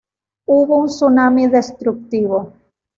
[0.47, 2.53] Hubo un tsunami destructivo.